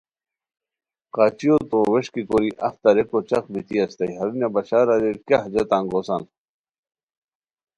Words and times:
قچیو 1.15 1.55
تو 1.69 1.77
ووݰکی 1.91 2.21
کوری 2.29 2.51
اف 2.67 2.75
تاریکو 2.83 3.17
چق 3.29 3.43
بیتی 3.53 3.75
استائے 3.83 4.13
ہرونیہ 4.19 4.49
بشار 4.55 4.85
اریر 4.93 5.17
کیہ 5.27 5.37
حاجتہ 5.41 5.75
انگوسان 5.79 6.23